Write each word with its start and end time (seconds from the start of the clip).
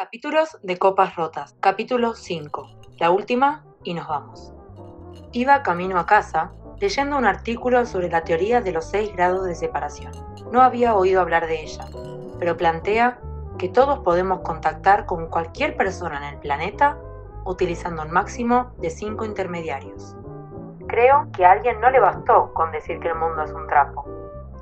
Capítulos 0.00 0.58
de 0.62 0.78
Copas 0.78 1.14
Rotas. 1.14 1.54
Capítulo 1.60 2.14
5. 2.14 2.70
La 2.98 3.10
última 3.10 3.66
y 3.84 3.92
nos 3.92 4.08
vamos. 4.08 4.50
Iba 5.32 5.62
camino 5.62 5.98
a 5.98 6.06
casa 6.06 6.52
leyendo 6.78 7.18
un 7.18 7.26
artículo 7.26 7.84
sobre 7.84 8.08
la 8.08 8.24
teoría 8.24 8.62
de 8.62 8.72
los 8.72 8.86
6 8.86 9.12
grados 9.14 9.44
de 9.44 9.54
separación. 9.54 10.12
No 10.50 10.62
había 10.62 10.94
oído 10.94 11.20
hablar 11.20 11.46
de 11.46 11.60
ella, 11.60 11.84
pero 12.38 12.56
plantea 12.56 13.18
que 13.58 13.68
todos 13.68 13.98
podemos 13.98 14.40
contactar 14.40 15.04
con 15.04 15.26
cualquier 15.26 15.76
persona 15.76 16.16
en 16.16 16.34
el 16.34 16.40
planeta 16.40 16.96
utilizando 17.44 18.00
un 18.00 18.10
máximo 18.10 18.72
de 18.78 18.88
5 18.88 19.26
intermediarios. 19.26 20.16
Creo 20.88 21.28
que 21.36 21.44
a 21.44 21.52
alguien 21.52 21.78
no 21.78 21.90
le 21.90 22.00
bastó 22.00 22.54
con 22.54 22.72
decir 22.72 23.00
que 23.00 23.08
el 23.08 23.16
mundo 23.16 23.42
es 23.42 23.52
un 23.52 23.66
trapo. 23.66 24.06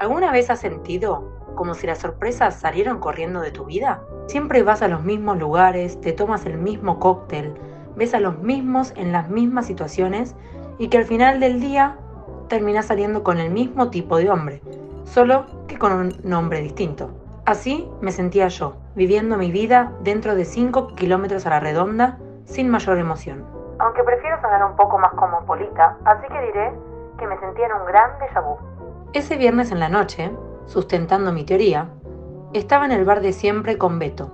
¿Alguna 0.00 0.32
vez 0.32 0.50
has 0.50 0.59
sentido 0.59 1.32
como 1.55 1.75
si 1.75 1.86
las 1.86 1.98
sorpresas 1.98 2.59
salieron 2.59 2.98
corriendo 2.98 3.41
de 3.41 3.52
tu 3.52 3.66
vida? 3.66 4.02
Siempre 4.29 4.63
vas 4.63 4.83
a 4.83 4.89
los 4.89 5.05
mismos 5.05 5.39
lugares, 5.39 5.99
te 6.03 6.13
tomas 6.13 6.45
el 6.45 6.59
mismo 6.59 6.99
cóctel, 6.99 7.55
ves 7.96 8.13
a 8.13 8.21
los 8.21 8.39
mismos 8.41 8.93
en 8.95 9.11
las 9.11 9.31
mismas 9.31 9.64
situaciones 9.64 10.36
y 10.77 10.89
que 10.89 10.99
al 10.99 11.05
final 11.05 11.41
del 11.41 11.63
día 11.63 11.96
terminas 12.49 12.85
saliendo 12.85 13.22
con 13.22 13.39
el 13.39 13.50
mismo 13.50 13.89
tipo 13.89 14.19
de 14.19 14.29
hombre, 14.29 14.61
solo 15.05 15.46
que 15.67 15.79
con 15.79 15.93
un 15.95 16.21
nombre 16.25 16.61
distinto. 16.61 17.11
Así 17.46 17.91
me 18.03 18.13
sentía 18.13 18.49
yo, 18.49 18.77
viviendo 18.95 19.39
mi 19.39 19.50
vida 19.50 19.95
dentro 20.03 20.35
de 20.35 20.45
5 20.45 20.95
kilómetros 20.95 21.47
a 21.47 21.50
la 21.50 21.61
redonda 21.61 22.19
sin 22.45 22.69
mayor 22.69 22.99
emoción. 22.99 23.47
Aunque 23.79 24.05
prefiero 24.05 24.39
sonar 24.43 24.63
un 24.63 24.77
poco 24.77 24.99
más 24.99 25.14
cosmopolita, 25.14 25.97
así 26.05 26.27
que 26.29 26.41
diré 26.43 26.72
que 27.19 27.27
me 27.27 27.39
sentía 27.39 27.64
en 27.64 27.72
un 27.81 27.86
gran 27.86 28.11
déjà 28.19 28.45
vu. 28.45 28.58
Ese 29.14 29.39
viernes 29.39 29.72
en 29.72 29.81
la 29.81 29.89
noche, 29.89 30.31
sustentando 30.67 31.33
mi 31.33 31.45
teoría, 31.45 31.89
estaba 32.52 32.86
en 32.86 32.92
el 32.92 33.05
bar 33.05 33.20
de 33.20 33.33
siempre 33.33 33.78
con 33.78 33.98
Beto. 33.98 34.33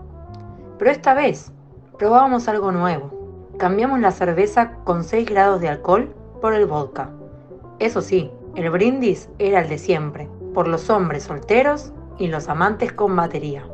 Pero 0.78 0.91
esta 0.91 1.14
vez 1.14 1.52
probábamos 1.98 2.48
algo 2.48 2.73
nuevo. 2.73 3.10
Cambiamos 3.59 4.00
la 4.00 4.10
cerveza 4.10 4.74
con 4.84 5.04
6 5.04 5.29
grados 5.29 5.60
de 5.60 5.68
alcohol 5.68 6.15
por 6.40 6.54
el 6.54 6.66
vodka. 6.66 7.10
Eso 7.79 8.01
sí, 8.01 8.30
el 8.56 8.71
brindis 8.71 9.29
era 9.38 9.60
el 9.60 9.68
de 9.68 9.79
siempre, 9.79 10.29
por 10.52 10.68
los 10.68 10.90
hombres 10.90 11.24
solteros 11.24 11.93
y 12.18 12.29
los 12.29 12.48
amantes 12.48 12.93
con 12.93 13.15
batería. 13.16 13.66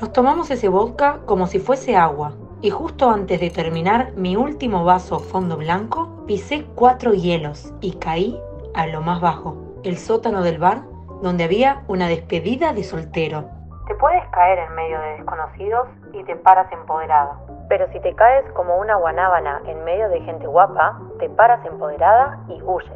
Nos 0.00 0.12
tomamos 0.12 0.50
ese 0.50 0.68
vodka 0.68 1.20
como 1.26 1.46
si 1.46 1.58
fuese 1.58 1.96
agua, 1.96 2.34
y 2.60 2.70
justo 2.70 3.10
antes 3.10 3.40
de 3.40 3.50
terminar 3.50 4.12
mi 4.16 4.36
último 4.36 4.84
vaso 4.84 5.18
fondo 5.18 5.56
blanco, 5.56 6.24
pisé 6.26 6.64
cuatro 6.74 7.12
hielos 7.12 7.72
y 7.80 7.92
caí 7.92 8.38
a 8.74 8.86
lo 8.86 9.02
más 9.02 9.20
bajo, 9.20 9.80
el 9.82 9.98
sótano 9.98 10.42
del 10.42 10.58
bar 10.58 10.84
donde 11.22 11.44
había 11.44 11.84
una 11.88 12.08
despedida 12.08 12.72
de 12.72 12.84
soltero. 12.84 13.48
Te 13.86 13.94
puedes 13.96 14.24
caer 14.28 14.60
en 14.60 14.74
medio 14.74 14.98
de 14.98 15.08
desconocidos 15.16 15.88
y 16.14 16.24
te 16.24 16.36
paras 16.36 16.72
empoderada. 16.72 17.38
Pero 17.68 17.86
si 17.92 18.00
te 18.00 18.14
caes 18.14 18.50
como 18.52 18.78
una 18.78 18.96
guanábana 18.96 19.60
en 19.66 19.84
medio 19.84 20.08
de 20.08 20.22
gente 20.22 20.46
guapa, 20.46 20.98
te 21.18 21.28
paras 21.28 21.64
empoderada 21.66 22.38
y 22.48 22.62
huyes. 22.62 22.90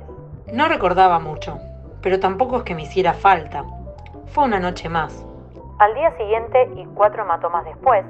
No 0.50 0.66
recordaba 0.66 1.18
mucho, 1.18 1.58
pero 2.00 2.18
tampoco 2.20 2.56
es 2.56 2.62
que 2.62 2.74
me 2.74 2.82
hiciera 2.82 3.12
falta. 3.12 3.64
Fue 4.28 4.44
una 4.44 4.60
noche 4.60 4.88
más. 4.88 5.26
Al 5.78 5.94
día 5.94 6.16
siguiente 6.16 6.70
y 6.76 6.86
cuatro 6.94 7.26
matomas 7.26 7.66
después, 7.66 8.06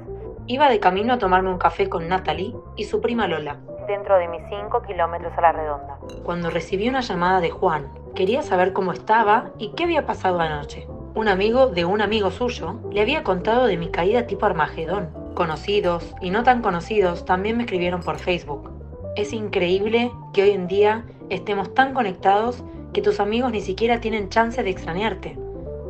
iba 0.47 0.69
de 0.69 0.79
camino 0.79 1.13
a 1.13 1.19
tomarme 1.19 1.49
un 1.49 1.57
café 1.57 1.89
con 1.89 2.07
Natalie 2.07 2.55
y 2.77 2.85
su 2.85 3.01
prima 3.01 3.27
Lola, 3.27 3.57
dentro 3.87 4.17
de 4.17 4.29
mis 4.29 4.41
cinco 4.47 4.81
kilómetros 4.83 5.37
a 5.37 5.41
la 5.41 5.51
redonda. 5.51 5.97
Cuando 6.23 6.49
recibí 6.49 6.87
una 6.87 7.01
llamada 7.01 7.41
de 7.41 7.49
Juan, 7.49 7.91
quería 8.15 8.41
saber 8.41 8.71
cómo 8.71 8.93
estaba 8.93 9.49
y 9.57 9.73
qué 9.73 9.83
había 9.83 10.05
pasado 10.05 10.39
anoche 10.39 10.87
un 11.19 11.27
amigo 11.27 11.67
de 11.67 11.83
un 11.83 11.99
amigo 11.99 12.31
suyo 12.31 12.79
le 12.93 13.01
había 13.01 13.23
contado 13.23 13.67
de 13.67 13.75
mi 13.75 13.89
caída 13.89 14.25
tipo 14.25 14.45
Armagedón. 14.45 15.09
Conocidos 15.33 16.15
y 16.21 16.29
no 16.29 16.43
tan 16.43 16.61
conocidos 16.61 17.25
también 17.25 17.57
me 17.57 17.63
escribieron 17.63 18.01
por 18.01 18.19
Facebook. 18.19 18.71
Es 19.17 19.33
increíble 19.33 20.13
que 20.33 20.43
hoy 20.43 20.51
en 20.51 20.67
día 20.67 21.03
estemos 21.29 21.73
tan 21.73 21.93
conectados 21.93 22.63
que 22.93 23.01
tus 23.01 23.19
amigos 23.19 23.51
ni 23.51 23.59
siquiera 23.59 23.99
tienen 23.99 24.29
chance 24.29 24.63
de 24.63 24.69
extrañarte. 24.69 25.37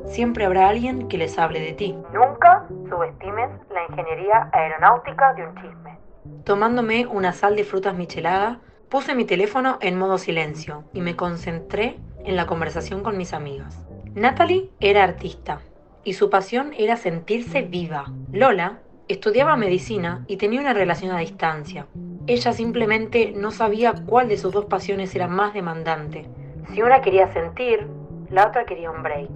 Siempre 0.07 0.45
habrá 0.45 0.67
alguien 0.67 1.07
que 1.07 1.19
les 1.19 1.37
hable 1.37 1.59
de 1.59 1.73
ti. 1.73 1.95
Nunca 2.11 2.65
subestimes 2.89 3.51
la 3.71 3.83
ingeniería 3.87 4.49
aeronáutica 4.51 5.35
de 5.35 5.45
un 5.45 5.55
chisme. 5.57 5.99
Tomándome 6.43 7.05
una 7.05 7.33
sal 7.33 7.55
de 7.55 7.65
frutas 7.65 7.93
michelada, 7.93 8.61
puse 8.89 9.13
mi 9.13 9.25
teléfono 9.25 9.77
en 9.81 9.95
modo 9.95 10.17
silencio 10.17 10.85
y 10.91 11.01
me 11.01 11.15
concentré 11.15 11.99
en 12.25 12.35
la 12.35 12.47
conversación 12.47 13.03
con 13.03 13.15
mis 13.15 13.33
amigas. 13.33 13.85
Natalie 14.15 14.71
era 14.79 15.03
artista 15.03 15.61
y 16.03 16.13
su 16.13 16.31
pasión 16.31 16.73
era 16.75 16.97
sentirse 16.97 17.61
viva. 17.61 18.11
Lola 18.31 18.79
estudiaba 19.07 19.55
medicina 19.55 20.25
y 20.27 20.37
tenía 20.37 20.61
una 20.61 20.73
relación 20.73 21.11
a 21.11 21.19
distancia. 21.19 21.85
Ella 22.25 22.51
simplemente 22.51 23.33
no 23.35 23.51
sabía 23.51 23.93
cuál 23.93 24.27
de 24.27 24.37
sus 24.37 24.51
dos 24.51 24.65
pasiones 24.65 25.13
era 25.13 25.27
más 25.27 25.53
demandante. 25.53 26.27
Si 26.73 26.81
una 26.81 27.01
quería 27.01 27.31
sentir, 27.31 27.87
la 28.31 28.47
otra 28.47 28.65
quería 28.65 28.89
un 28.89 29.03
break. 29.03 29.29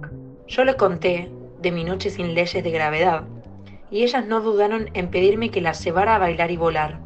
Yo 0.48 0.64
les 0.64 0.74
conté 0.74 1.30
de 1.60 1.70
mi 1.70 1.84
noche 1.84 2.10
sin 2.10 2.34
leyes 2.34 2.64
de 2.64 2.70
gravedad 2.70 3.24
y 3.92 4.02
ellas 4.02 4.26
no 4.26 4.40
dudaron 4.40 4.90
en 4.94 5.08
pedirme 5.08 5.50
que 5.50 5.60
las 5.60 5.84
llevara 5.84 6.16
a 6.16 6.18
bailar 6.18 6.50
y 6.50 6.56
volar. 6.56 6.98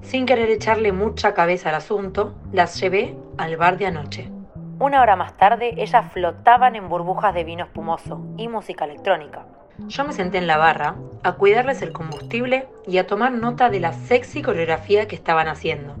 Sin 0.00 0.26
querer 0.26 0.48
echarle 0.50 0.92
mucha 0.92 1.34
cabeza 1.34 1.70
al 1.70 1.74
asunto, 1.74 2.36
las 2.52 2.80
llevé 2.80 3.16
al 3.36 3.56
bar 3.56 3.78
de 3.78 3.86
anoche. 3.86 4.35
Una 4.78 5.00
hora 5.00 5.16
más 5.16 5.34
tarde, 5.38 5.74
ellas 5.78 6.12
flotaban 6.12 6.76
en 6.76 6.90
burbujas 6.90 7.32
de 7.32 7.44
vino 7.44 7.64
espumoso 7.64 8.20
y 8.36 8.46
música 8.48 8.84
electrónica. 8.84 9.46
Yo 9.78 10.04
me 10.04 10.12
senté 10.12 10.36
en 10.36 10.46
la 10.46 10.58
barra 10.58 10.96
a 11.22 11.32
cuidarles 11.32 11.80
el 11.80 11.92
combustible 11.92 12.68
y 12.86 12.98
a 12.98 13.06
tomar 13.06 13.32
nota 13.32 13.70
de 13.70 13.80
la 13.80 13.94
sexy 13.94 14.42
coreografía 14.42 15.08
que 15.08 15.16
estaban 15.16 15.48
haciendo. 15.48 15.94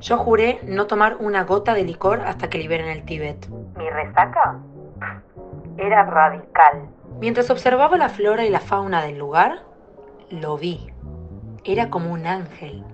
Yo 0.00 0.18
juré 0.18 0.58
no 0.64 0.86
tomar 0.88 1.16
una 1.20 1.44
gota 1.44 1.72
de 1.74 1.84
licor 1.84 2.20
hasta 2.20 2.50
que 2.50 2.58
liberen 2.58 2.88
el 2.88 3.04
Tíbet. 3.04 3.48
¿Mi 3.76 3.88
resaca? 3.90 4.58
Era 5.78 6.04
radical. 6.04 6.88
Mientras 7.20 7.48
observaba 7.50 7.96
la 7.96 8.08
flora 8.08 8.44
y 8.44 8.50
la 8.50 8.60
fauna 8.60 9.02
del 9.02 9.18
lugar, 9.18 9.62
lo 10.30 10.58
vi. 10.58 10.92
Era 11.64 11.90
como 11.90 12.12
un 12.12 12.26
ángel. 12.26 12.84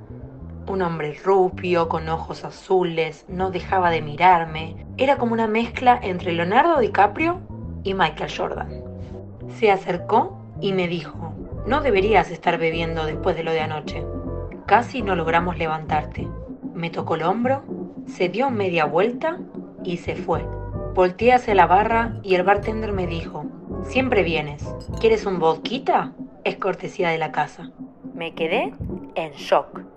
Un 0.69 0.81
hombre 0.81 1.19
rubio, 1.25 1.89
con 1.89 2.09
ojos 2.09 2.45
azules, 2.45 3.25
no 3.28 3.50
dejaba 3.50 3.91
de 3.91 4.00
mirarme. 4.00 4.87
Era 4.97 5.17
como 5.17 5.33
una 5.33 5.49
mezcla 5.49 5.99
entre 6.00 6.33
Leonardo 6.33 6.78
DiCaprio 6.78 7.41
y 7.83 7.95
Michael 7.95 8.33
Jordan. 8.34 8.83
Se 9.59 9.73
acercó 9.73 10.39
y 10.61 10.73
me 10.73 10.87
dijo, 10.87 11.34
no 11.67 11.81
deberías 11.81 12.31
estar 12.31 12.59
bebiendo 12.59 13.05
después 13.06 13.37
de 13.37 13.43
lo 13.43 13.50
de 13.50 13.61
anoche. 13.61 14.05
Casi 14.67 15.03
no 15.03 15.17
logramos 15.17 15.59
levantarte. 15.59 16.28
Me 16.75 16.91
tocó 16.91 17.17
el 17.17 17.25
hombro, 17.25 17.65
se 18.06 18.29
dio 18.29 18.50
media 18.50 18.84
vuelta 18.84 19.39
y 19.83 19.97
se 19.97 20.15
fue. 20.15 20.47
Volteé 20.94 21.33
hacia 21.33 21.55
la 21.55 21.67
barra 21.67 22.21
y 22.23 22.37
el 22.37 22.44
bartender 22.44 22.93
me 22.93 23.06
dijo, 23.06 23.47
siempre 23.83 24.23
vienes. 24.23 24.65
¿Quieres 25.00 25.27
un 25.27 25.41
vodka? 25.41 26.12
Es 26.44 26.56
cortesía 26.56 27.11
de 27.11 27.19
la 27.19 27.33
casa. 27.33 27.71
Me 28.15 28.34
quedé 28.34 28.75
en 29.15 29.33
shock. 29.33 29.91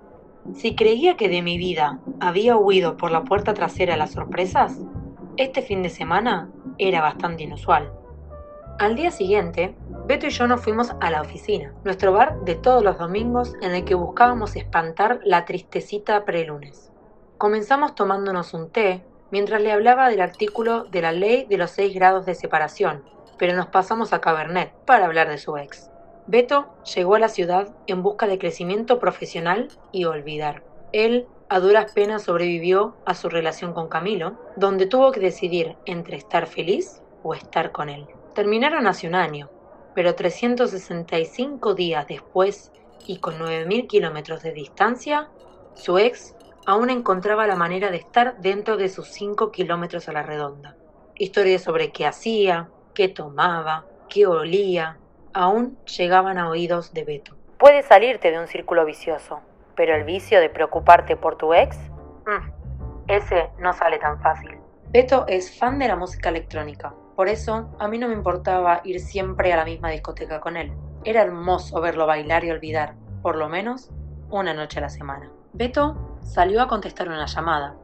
Si 0.54 0.76
creía 0.76 1.18
que 1.18 1.28
de 1.28 1.42
mi 1.42 1.58
vida 1.58 2.00
había 2.20 2.56
huido 2.56 2.98
por 2.98 3.12
la 3.12 3.24
puerta 3.24 3.54
trasera 3.54 3.98
las 3.98 4.12
sorpresas, 4.12 4.80
este 5.38 5.62
fin 5.62 5.82
de 5.82 5.90
semana 5.90 6.50
era 6.78 7.02
bastante 7.02 7.44
inusual. 7.44 7.92
Al 8.78 8.96
día 8.96 9.10
siguiente, 9.10 9.76
Beto 10.06 10.28
y 10.28 10.30
yo 10.30 10.48
nos 10.48 10.62
fuimos 10.62 10.92
a 11.02 11.10
la 11.10 11.22
oficina, 11.22 11.74
nuestro 11.84 12.12
bar 12.12 12.42
de 12.42 12.56
todos 12.56 12.84
los 12.84 13.00
domingos 13.00 13.54
en 13.62 13.74
el 13.74 13.86
que 13.86 13.96
buscábamos 13.96 14.56
espantar 14.56 15.20
la 15.24 15.46
tristecita 15.46 16.26
prelunes. 16.26 16.92
Comenzamos 17.38 17.96
tomándonos 17.96 18.54
un 18.54 18.70
té 18.70 19.04
mientras 19.32 19.62
le 19.62 19.72
hablaba 19.72 20.10
del 20.10 20.22
artículo 20.22 20.84
de 20.86 21.02
la 21.02 21.12
ley 21.12 21.46
de 21.50 21.58
los 21.58 21.72
seis 21.72 21.96
grados 21.96 22.26
de 22.26 22.36
separación, 22.36 23.04
pero 23.38 23.56
nos 23.56 23.68
pasamos 23.68 24.14
a 24.14 24.22
Cabernet 24.22 24.74
para 24.86 25.06
hablar 25.06 25.28
de 25.28 25.38
su 25.38 25.58
ex. 25.58 25.90
Beto 26.28 26.68
llegó 26.96 27.16
a 27.16 27.20
la 27.20 27.30
ciudad 27.30 27.76
en 27.88 28.02
busca 28.02 28.28
de 28.28 28.40
crecimiento 28.40 29.00
profesional 29.00 29.68
y 29.92 30.06
olvidar. 30.06 30.64
Él 30.92 31.28
a 31.50 31.60
duras 31.60 31.92
penas 31.92 32.24
sobrevivió 32.24 32.96
a 33.06 33.14
su 33.14 33.30
relación 33.30 33.74
con 33.74 33.88
Camilo, 33.88 34.36
donde 34.56 34.88
tuvo 34.88 35.12
que 35.12 35.20
decidir 35.20 35.76
entre 35.86 36.18
estar 36.18 36.48
feliz 36.48 37.02
o 37.22 37.36
estar 37.36 37.72
con 37.72 37.90
él. 37.90 38.08
Terminaron 38.34 38.88
hace 38.88 39.08
un 39.08 39.14
año, 39.14 39.52
pero 39.94 40.16
365 40.16 41.76
días 41.76 42.08
después 42.08 42.72
y 43.06 43.18
con 43.18 43.38
9.000 43.38 43.88
kilómetros 43.88 44.42
de 44.42 44.52
distancia, 44.52 45.30
su 45.76 46.00
ex 46.00 46.36
aún 46.66 46.90
encontraba 46.90 47.46
la 47.46 47.56
manera 47.56 47.92
de 47.92 47.98
estar 47.98 48.38
dentro 48.40 48.78
de 48.78 48.90
sus 48.90 49.08
5 49.10 49.52
kilómetros 49.52 50.10
a 50.10 50.14
la 50.14 50.24
redonda. 50.24 50.76
Historias 51.14 51.62
sobre 51.62 51.92
qué 51.92 52.08
hacía, 52.08 52.70
qué 52.96 53.08
tomaba, 53.10 53.86
qué 54.10 54.26
olía, 54.26 54.98
aún 55.36 55.78
llegaban 55.86 56.38
a 56.38 56.50
oídos 56.50 56.94
de 56.94 57.04
Beto. 57.04 57.36
Puedes 57.60 57.86
salirte 57.86 58.32
de 58.32 58.40
un 58.40 58.48
círculo 58.48 58.86
vicioso, 58.86 59.42
pero 59.76 59.94
el 59.94 60.06
vicio 60.06 60.40
de 60.40 60.50
preocuparte 60.50 61.18
por 61.18 61.36
tu 61.38 61.54
ex, 61.54 61.78
mm, 62.26 63.10
ese 63.10 63.50
no 63.60 63.74
sale 63.74 64.00
tan 64.00 64.20
fácil. 64.22 64.58
Beto 64.92 65.26
es 65.28 65.60
fan 65.60 65.78
de 65.78 65.90
la 65.90 65.98
música 65.98 66.30
electrónica, 66.30 66.94
por 67.18 67.28
eso 67.28 67.70
a 67.80 67.88
mí 67.90 67.98
no 67.98 68.08
me 68.08 68.14
importaba 68.14 68.80
ir 68.86 69.02
siempre 69.02 69.52
a 69.52 69.58
la 69.58 69.66
misma 69.66 69.90
discoteca 69.90 70.40
con 70.40 70.56
él. 70.56 70.72
Era 71.04 71.22
hermoso 71.22 71.82
verlo 71.82 72.08
bailar 72.08 72.46
y 72.46 72.52
olvidar, 72.52 72.96
por 73.22 73.36
lo 73.36 73.50
menos 73.50 73.92
una 74.30 74.54
noche 74.54 74.80
a 74.80 74.84
la 74.84 74.90
semana. 74.90 75.30
Beto 75.52 76.18
salió 76.24 76.62
a 76.62 76.68
contestar 76.70 77.10
una 77.10 77.26
llamada 77.26 77.76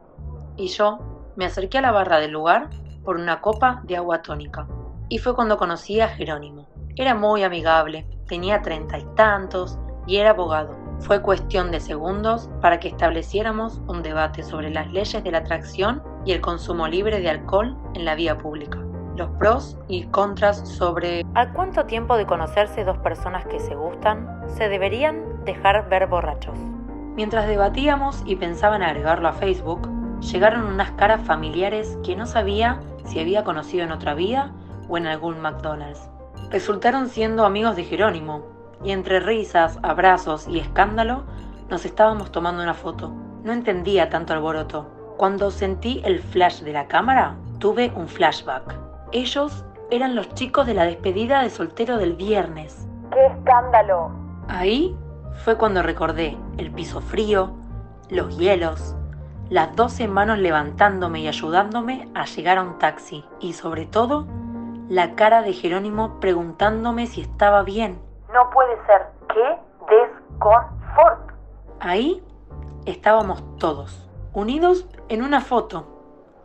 y 0.56 0.68
yo 0.68 1.32
me 1.36 1.44
acerqué 1.44 1.78
a 1.78 1.82
la 1.82 1.92
barra 1.92 2.18
del 2.18 2.30
lugar 2.30 2.70
por 3.04 3.16
una 3.16 3.42
copa 3.42 3.82
de 3.84 3.98
agua 3.98 4.22
tónica. 4.22 4.66
Y 5.10 5.18
fue 5.18 5.34
cuando 5.34 5.58
conocí 5.58 6.00
a 6.00 6.08
Jerónimo. 6.08 6.66
Era 6.96 7.14
muy 7.14 7.42
amigable, 7.42 8.06
tenía 8.28 8.60
treinta 8.60 8.98
y 8.98 9.04
tantos 9.16 9.78
y 10.06 10.18
era 10.18 10.30
abogado. 10.30 10.76
Fue 11.00 11.22
cuestión 11.22 11.70
de 11.70 11.80
segundos 11.80 12.50
para 12.60 12.80
que 12.80 12.88
estableciéramos 12.88 13.80
un 13.88 14.02
debate 14.02 14.42
sobre 14.42 14.68
las 14.68 14.92
leyes 14.92 15.24
de 15.24 15.30
la 15.30 15.38
atracción 15.38 16.02
y 16.26 16.32
el 16.32 16.42
consumo 16.42 16.86
libre 16.86 17.20
de 17.20 17.30
alcohol 17.30 17.78
en 17.94 18.04
la 18.04 18.14
vía 18.14 18.36
pública. 18.36 18.78
Los 19.16 19.30
pros 19.38 19.78
y 19.88 20.04
contras 20.08 20.68
sobre 20.68 21.24
¿Al 21.34 21.52
cuánto 21.54 21.86
tiempo 21.86 22.18
de 22.18 22.26
conocerse 22.26 22.84
dos 22.84 22.98
personas 22.98 23.46
que 23.46 23.58
se 23.58 23.74
gustan 23.74 24.42
se 24.46 24.68
deberían 24.68 25.44
dejar 25.46 25.88
ver 25.88 26.08
borrachos? 26.08 26.58
Mientras 27.16 27.46
debatíamos 27.46 28.22
y 28.26 28.36
pensaba 28.36 28.76
en 28.76 28.82
agregarlo 28.82 29.28
a 29.28 29.32
Facebook, 29.32 29.88
llegaron 30.20 30.66
unas 30.66 30.90
caras 30.92 31.22
familiares 31.26 31.98
que 32.04 32.16
no 32.16 32.26
sabía 32.26 32.80
si 33.04 33.18
había 33.18 33.44
conocido 33.44 33.84
en 33.84 33.92
otra 33.92 34.14
vida 34.14 34.52
o 34.88 34.98
en 34.98 35.06
algún 35.06 35.40
McDonald's. 35.40 36.11
Resultaron 36.52 37.08
siendo 37.08 37.46
amigos 37.46 37.76
de 37.76 37.84
Jerónimo, 37.84 38.42
y 38.84 38.90
entre 38.90 39.20
risas, 39.20 39.78
abrazos 39.82 40.46
y 40.46 40.58
escándalo 40.58 41.24
nos 41.70 41.86
estábamos 41.86 42.30
tomando 42.30 42.62
una 42.62 42.74
foto. 42.74 43.10
No 43.42 43.54
entendía 43.54 44.10
tanto 44.10 44.34
alboroto. 44.34 45.14
Cuando 45.16 45.50
sentí 45.50 46.02
el 46.04 46.20
flash 46.20 46.60
de 46.60 46.74
la 46.74 46.88
cámara, 46.88 47.36
tuve 47.58 47.90
un 47.96 48.06
flashback. 48.06 48.76
Ellos 49.12 49.64
eran 49.90 50.14
los 50.14 50.34
chicos 50.34 50.66
de 50.66 50.74
la 50.74 50.84
despedida 50.84 51.42
de 51.42 51.48
soltero 51.48 51.96
del 51.96 52.12
viernes. 52.12 52.86
¡Qué 53.14 53.24
escándalo! 53.28 54.10
Ahí 54.48 54.94
fue 55.44 55.56
cuando 55.56 55.82
recordé 55.82 56.36
el 56.58 56.70
piso 56.70 57.00
frío, 57.00 57.50
los 58.10 58.36
hielos, 58.36 58.94
las 59.48 59.74
doce 59.74 60.06
manos 60.06 60.38
levantándome 60.38 61.20
y 61.20 61.28
ayudándome 61.28 62.10
a 62.14 62.26
llegar 62.26 62.58
a 62.58 62.62
un 62.62 62.78
taxi 62.78 63.24
y 63.40 63.54
sobre 63.54 63.86
todo 63.86 64.26
la 64.88 65.14
cara 65.14 65.42
de 65.42 65.52
Jerónimo 65.52 66.20
preguntándome 66.20 67.06
si 67.06 67.22
estaba 67.22 67.62
bien. 67.62 68.00
No 68.32 68.50
puede 68.50 68.76
ser. 68.86 69.06
¡Qué 69.28 69.58
desconfort! 69.88 71.32
Ahí 71.80 72.22
estábamos 72.86 73.42
todos, 73.58 74.08
unidos 74.32 74.86
en 75.08 75.22
una 75.22 75.40
foto, 75.40 75.86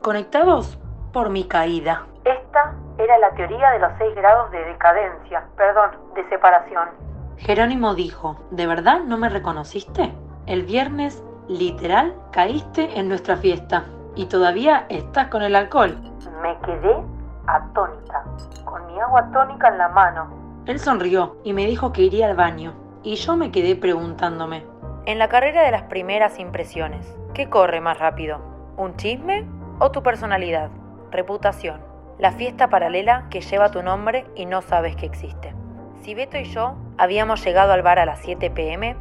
conectados 0.02 0.80
por 1.14 1.30
mi 1.30 1.48
caída. 1.48 2.08
Esta 2.26 2.76
era 2.98 3.18
la 3.20 3.32
teoría 3.32 3.72
de 3.72 3.80
los 3.80 3.92
seis 3.98 4.16
grados 4.16 4.52
de 4.52 4.64
decadencia, 4.66 5.46
perdón, 5.56 5.92
de 6.16 6.28
separación. 6.30 6.90
Jerónimo 7.38 7.94
dijo, 7.94 8.38
¿de 8.52 8.66
verdad 8.66 9.02
no 9.02 9.18
me 9.18 9.30
reconociste? 9.30 10.14
El 10.48 10.64
viernes 10.64 11.24
Literal, 11.48 12.14
caíste 12.34 13.00
en 13.00 13.08
nuestra 13.08 13.38
fiesta 13.38 13.86
y 14.16 14.26
todavía 14.26 14.86
estás 14.90 15.28
con 15.30 15.44
el 15.44 15.56
alcohol. 15.56 15.98
Me 16.42 16.58
quedé 16.60 16.98
atónita, 17.48 18.24
con 18.66 18.86
mi 18.88 19.00
agua 19.00 19.30
tónica 19.32 19.70
en 19.70 19.78
la 19.78 19.90
mano. 19.90 20.64
Él 20.66 20.80
sonrió 20.80 21.38
y 21.44 21.54
me 21.54 21.66
dijo 21.66 21.92
que 21.92 22.04
iría 22.04 22.28
al 22.28 22.36
baño, 22.36 22.74
y 23.04 23.16
yo 23.16 23.38
me 23.38 23.52
quedé 23.52 23.76
preguntándome. 23.76 24.66
En 25.06 25.20
la 25.20 25.30
carrera 25.30 25.64
de 25.64 25.72
las 25.72 25.84
primeras 25.84 26.40
impresiones, 26.40 27.18
¿qué 27.34 27.50
corre 27.50 27.82
más 27.82 27.98
rápido? 27.98 28.40
¿Un 28.76 28.96
chisme 28.98 29.48
o 29.80 29.92
tu 29.92 30.04
personalidad? 30.04 30.70
Reputación. 31.12 31.82
La 32.20 32.32
fiesta 32.32 32.70
paralela 32.70 33.28
que 33.30 33.42
lleva 33.42 33.72
tu 33.72 33.82
nombre 33.82 34.26
y 34.36 34.46
no 34.46 34.62
sabes 34.62 34.96
que 34.96 35.06
existe. 35.06 35.54
Si 36.02 36.14
Beto 36.14 36.38
y 36.38 36.46
yo 36.46 36.76
habíamos 36.98 37.44
llegado 37.44 37.72
al 37.72 37.84
bar 37.84 38.00
a 38.00 38.06
las 38.06 38.20
7 38.20 38.50
pm, 38.52 38.98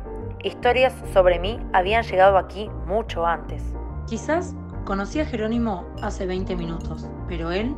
Historias 0.46 0.94
sobre 1.12 1.40
mí 1.40 1.58
habían 1.72 2.04
llegado 2.04 2.38
aquí 2.38 2.70
mucho 2.86 3.26
antes. 3.26 3.62
Quizás 4.06 4.54
conocí 4.84 5.18
a 5.18 5.24
Jerónimo 5.24 5.84
hace 6.02 6.24
20 6.24 6.54
minutos, 6.54 7.10
pero 7.26 7.50
él 7.50 7.74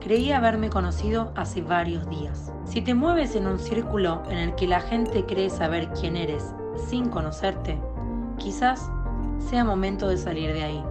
creía 0.00 0.38
haberme 0.38 0.70
conocido 0.70 1.32
hace 1.36 1.62
varios 1.62 2.08
días. 2.08 2.52
Si 2.64 2.80
te 2.80 2.94
mueves 2.94 3.36
en 3.36 3.46
un 3.46 3.58
círculo 3.58 4.22
en 4.28 4.38
el 4.38 4.54
que 4.54 4.66
la 4.66 4.80
gente 4.80 5.24
cree 5.26 5.50
saber 5.50 5.88
quién 5.90 6.16
eres 6.16 6.54
sin 6.88 7.08
conocerte, 7.08 7.78
quizás 8.38 8.90
sea 9.38 9.64
momento 9.64 10.08
de 10.08 10.16
salir 10.16 10.52
de 10.52 10.64
ahí. 10.64 10.84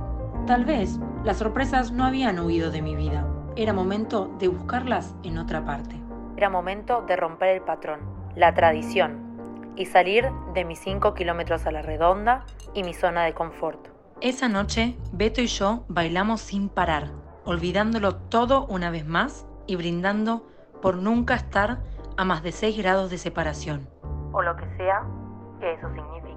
Tal 0.48 0.66
vez 0.66 1.00
las 1.24 1.38
sorpresas 1.38 1.92
no 1.92 2.06
habían 2.06 2.40
huido 2.40 2.72
de 2.72 2.82
mi 2.82 2.96
vida. 2.96 3.28
Era 3.56 3.74
momento 3.74 4.34
de 4.40 4.48
buscarlas 4.48 5.16
en 5.24 5.38
otra 5.38 5.66
parte. 5.66 5.96
Era 6.38 6.50
momento 6.50 7.04
de 7.08 7.16
romper 7.16 7.50
el 7.50 7.62
patrón, 7.62 8.00
la 8.36 8.54
tradición, 8.54 9.74
y 9.76 9.86
salir 9.86 10.30
de 10.54 10.66
mis 10.66 10.80
5 10.80 11.14
kilómetros 11.14 11.66
a 11.66 11.72
la 11.72 11.82
redonda 11.82 12.46
y 12.74 12.84
mi 12.84 12.94
zona 12.94 13.24
de 13.24 13.34
confort. 13.34 13.88
Esa 14.22 14.50
noche, 14.50 14.98
Beto 15.14 15.42
y 15.42 15.48
yo 15.48 15.86
bailamos 15.88 16.42
sin 16.42 16.68
parar, 16.68 17.12
olvidándolo 17.46 18.16
todo 18.16 18.66
una 18.66 18.92
vez 18.92 19.06
más 19.06 19.46
y 19.68 19.76
brindando 19.76 20.48
por 20.82 20.96
nunca 20.96 21.36
estar 21.36 21.80
a 22.18 22.26
más 22.26 22.44
de 22.44 22.52
6 22.52 22.78
grados 22.78 23.10
de 23.10 23.18
separación. 23.18 23.88
O 24.32 24.42
lo 24.42 24.56
que 24.56 24.66
sea 24.78 25.04
que 25.60 25.74
eso 25.74 25.88
significa. 25.94 26.29